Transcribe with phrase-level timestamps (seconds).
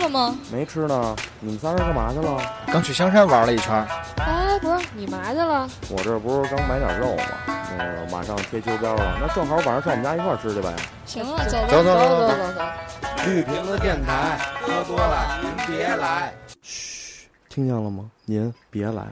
[0.00, 0.38] 吃了吗？
[0.50, 1.14] 没吃呢。
[1.40, 2.42] 你们仨人干嘛去了？
[2.68, 3.86] 刚去香山玩了一圈。
[4.16, 5.68] 哎，不是，你嘛去了？
[5.90, 7.22] 我这不是刚买点肉吗？
[7.76, 10.74] 那个马上贴秋膘了，那正好晚上上我们家一块儿吃去呗。
[11.04, 12.62] 行了，走走走走走走走。
[13.26, 16.32] 绿瓶子电台，喝多了您别来。
[16.62, 18.10] 嘘，听见了吗？
[18.24, 19.02] 您别来。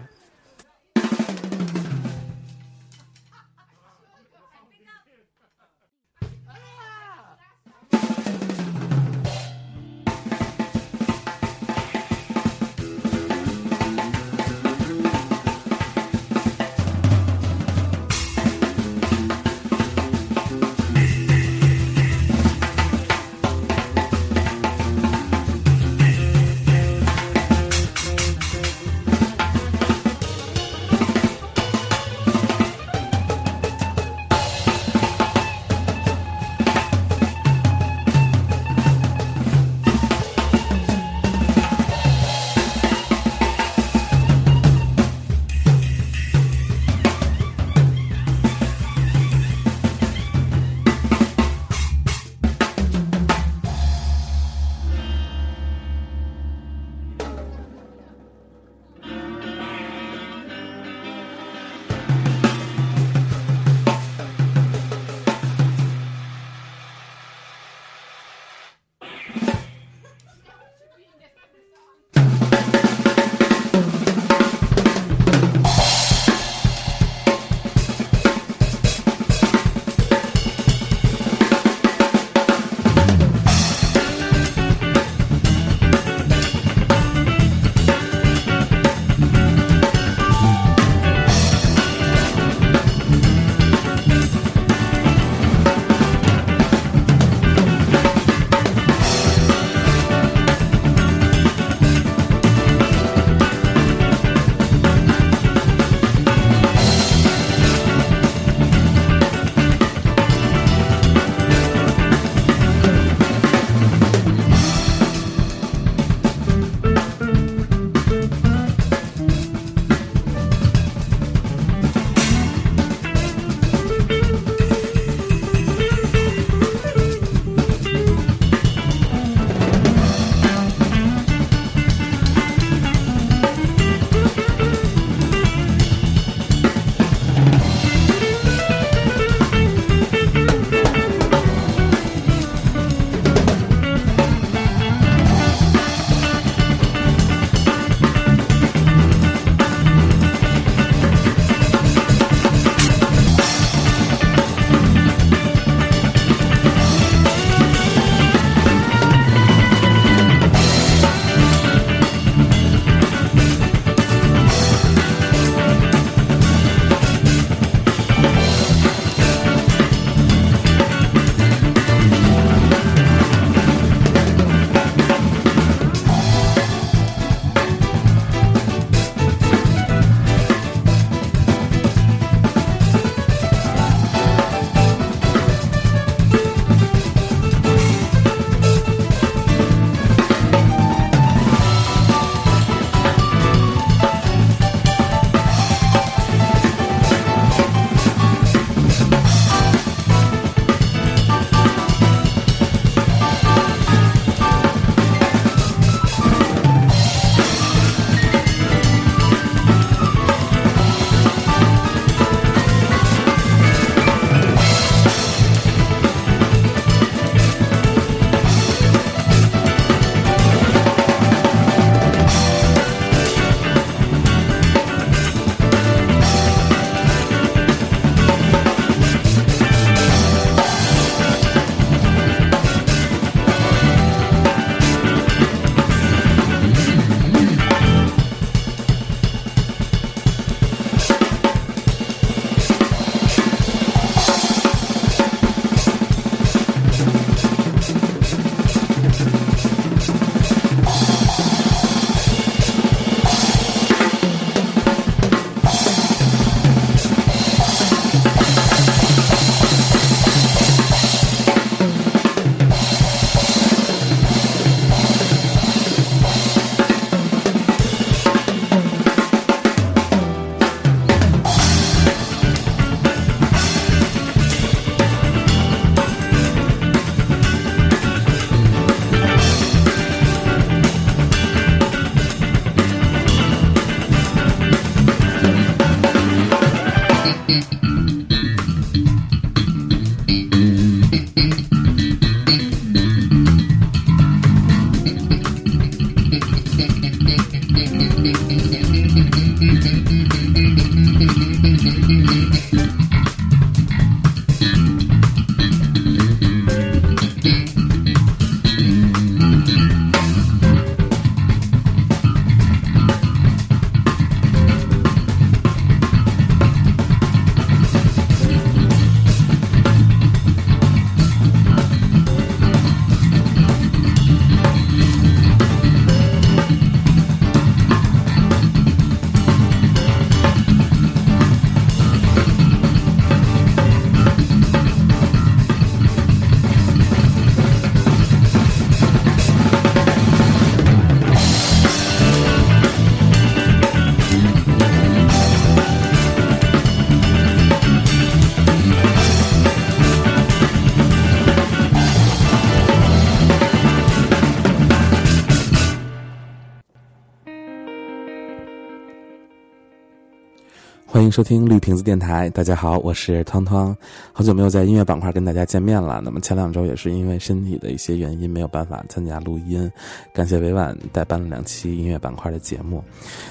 [361.30, 363.96] 收听绿瓶子电台，大家好，我是汤汤，
[364.32, 366.20] 好久没有在音乐板块跟大家见面了。
[366.24, 369.90] 那么前两周也是因为身体的一些原因没有办法参加录音，
[370.32, 373.02] 感谢委婉代班了两期音乐板块的节目。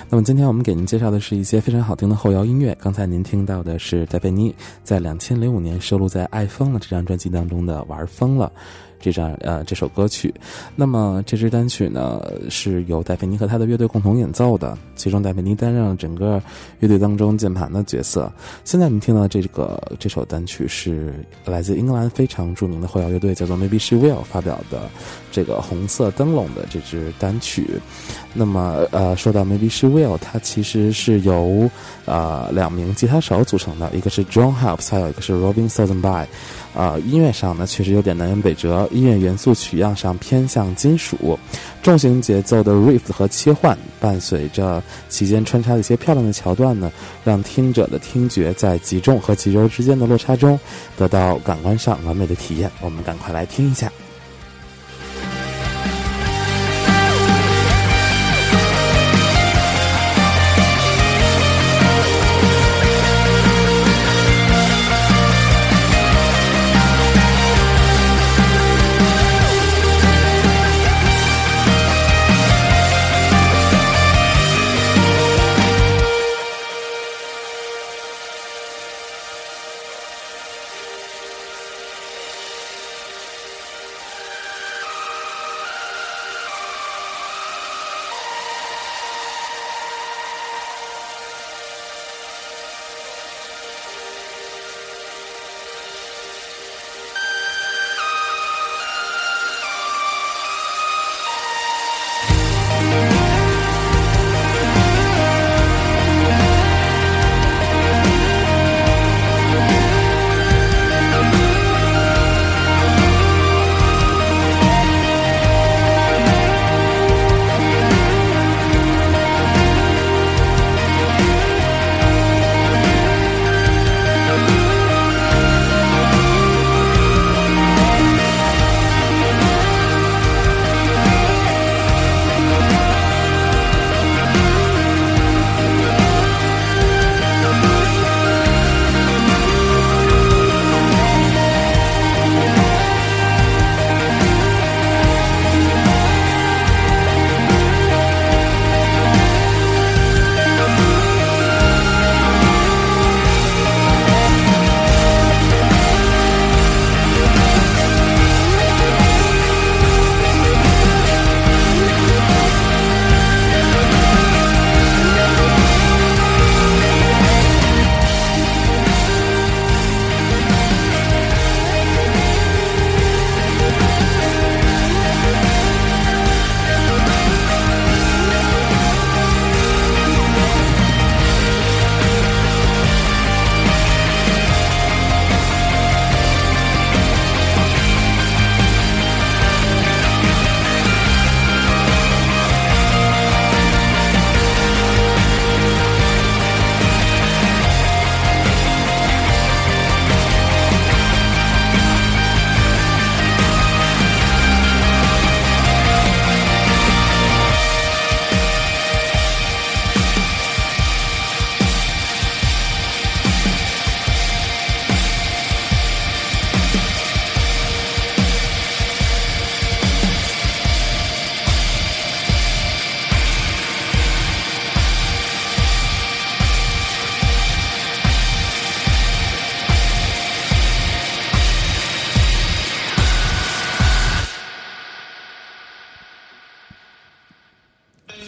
[0.10, 2.76] 那么今天我们给您介绍的是一些非常好听的后摇音乐。
[2.82, 4.54] 刚才您听到的是戴佩妮
[4.84, 8.52] 在两千零五年收录在《爱疯了》这张专辑当中的《玩疯了》。
[9.00, 10.34] 这张呃这首歌曲，
[10.76, 16.42] 那么这支单曲呢是由戴佩妮和他的乐队共同演奏的，其中戴佩妮担任了整个
[16.80, 18.32] 乐队当中键盘的角色。
[18.64, 21.14] 现在我们听到这个这首单曲是
[21.46, 24.90] 来自英格兰非常著名的后摇乐队叫做 Maybe She Will 发表的
[25.32, 27.68] 这个红色灯笼的这支单曲。
[28.34, 31.70] 那么呃说到 Maybe She Will，它其实是由
[32.06, 36.26] 呃两名吉他手组成的，一个是 John Helps，还有一个是 Robin Southernby。
[36.78, 41.40] 啊，音乐上呢确实有点南辕北辙，音乐元素取样上偏向金属，
[41.82, 46.92] 重型节奏的 riff 和切换，伴随着其间穿插的一些漂亮的桥段呢，
[47.24, 50.60] 让听者的听觉在集中和集中之间的落差中，
[50.96, 52.70] 得到感官上完美的体验。
[52.80, 53.92] 我们赶快来听一下。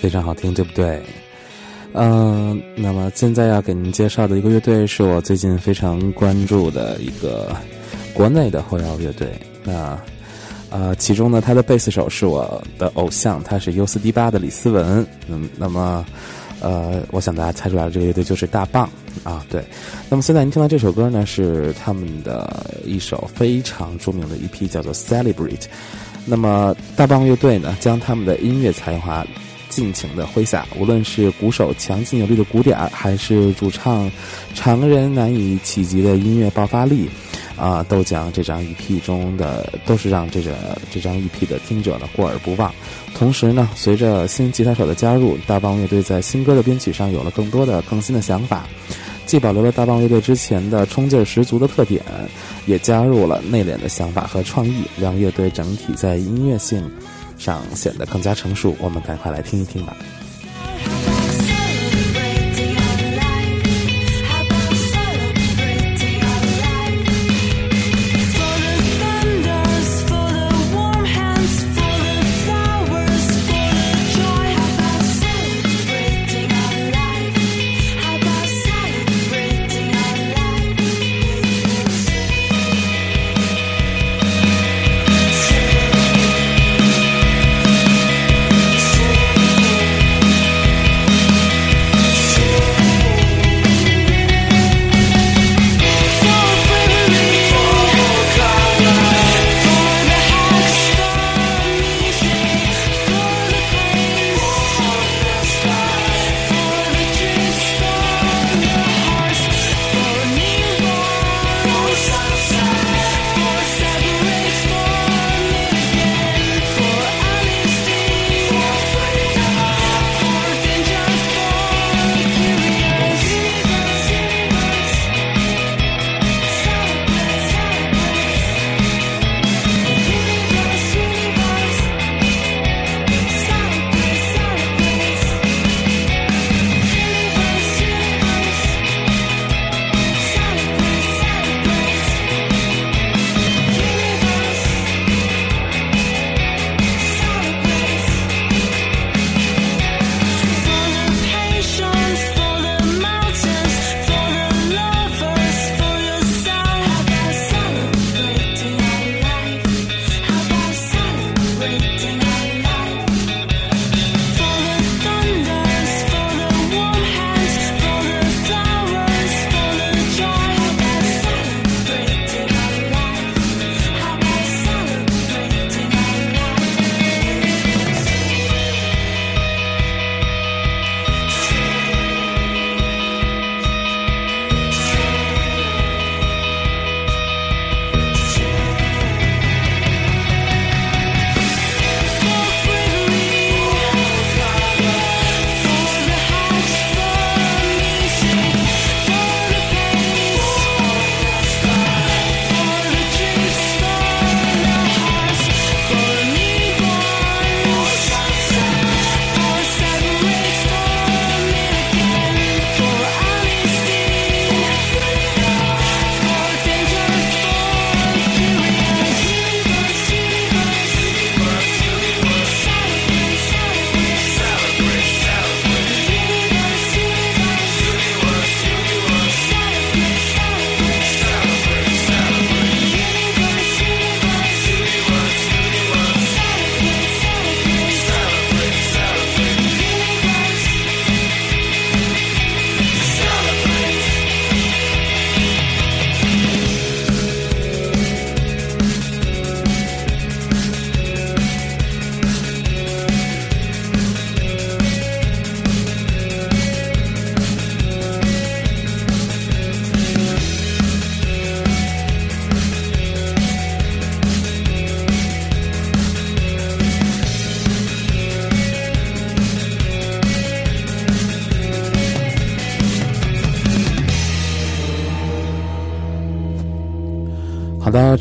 [0.10, 1.00] 非常好听，对不对？
[1.94, 7.56] 嗯，那么现在要给您介绍的一个乐队是我最近非常关注的一个
[8.12, 9.40] 国内的后摇乐队。
[9.64, 9.96] 那
[10.72, 15.06] 呃，其中呢，他的贝斯手是我的偶像，他是 U 四 D 八的李思文。
[15.28, 16.04] 嗯，那么
[16.60, 18.90] 呃，我想大家猜出来了，这个乐队就是大棒
[19.24, 19.46] 啊。
[19.48, 19.64] 对，
[20.10, 25.58] 那么现在您听到这首歌呢，是他们的一首非常著名的一批叫做《Celebrate》。
[26.26, 29.24] 那么大棒乐队呢，将他们的音乐才华。
[29.70, 34.12] 尽情的挥洒，无论是鼓手强劲有力的鼓点，还是主唱
[34.54, 37.08] 常人难以企及的音乐爆发力，
[37.56, 42.74] 啊，都将这张 EP 中的都是让这个这张 EP 的听者呢过而不忘。
[43.16, 48.68] 同时呢，随着新吉他手的加入，大棒乐队在新歌的编曲上有了更多的更新的想法，
[49.26, 52.02] 既保留了大棒乐队之前的冲劲十足的特点，
[52.66, 56.84] 也加入了内敛的想法和创意，让乐队整体在音乐性。
[57.40, 59.96] 上显得更加成熟，我们赶快来听一听吧。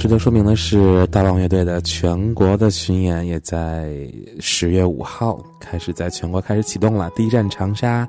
[0.09, 4.11] 好的，值得说明的是，大棒乐队的全国的巡演也在
[4.41, 7.11] 十月五号开始在全国开始启动了。
[7.11, 8.09] 第一站长沙，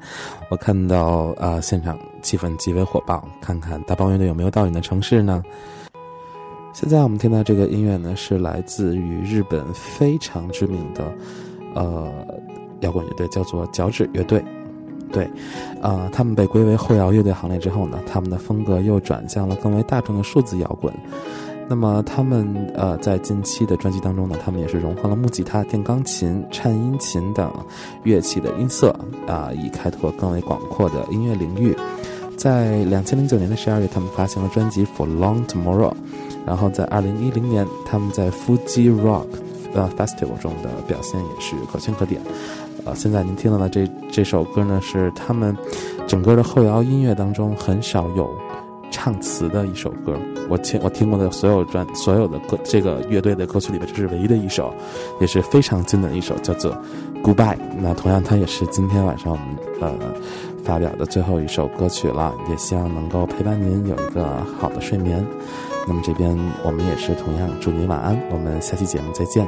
[0.50, 3.28] 我看到啊，现场气氛极为火爆。
[3.42, 5.44] 看看大棒乐队有没有到你的城市呢？
[6.74, 11.12] 现在我们听到这个音乐呢，是来自于日本非常知名的
[11.76, 12.10] 呃
[12.80, 14.42] 摇滚乐队，叫做脚趾乐队。
[15.12, 15.30] 对，
[15.82, 20.94] 呃，他们被归为后摇乐队行列之后呢，他们的风格又转向了更为大众的数字摇滚。
[21.70, 27.54] 那么他们呃，在近期的专辑当中呢，他们也是融合了木吉他、电钢琴、颤音琴等
[28.04, 28.90] 乐器的音色
[29.28, 31.78] 啊，以开拓更为广阔的音乐领域。
[32.36, 35.92] 在两千零九年的十二月，他们发行了专辑《For Long Tomorrow》，
[36.44, 39.28] 然后在二零一零年，他们在 Fuji Rock
[39.74, 42.20] 呃 Festival 中的表现也是可圈可点。
[42.86, 45.56] 呃，现在您听到的这这首歌呢，是他们
[46.08, 48.28] 整个的后摇音乐当中很少有。
[49.02, 54.74] 唱词的一首歌，我听我听过的所有专所有的歌，这个乐队的歌曲里边，这是唯一的一首，
[55.22, 56.74] 也是非常经典的一首，叫做
[57.24, 57.56] 《Goodbye》。
[57.78, 59.46] 那同样，它也是今天晚上我们
[59.80, 60.14] 呃
[60.66, 65.26] 发表的最后一首歌曲了，也希望能够陪伴您有一个好的睡眠。
[65.88, 69.48] 那么这边我们也是同样祝您晚安，我们下期节目再见。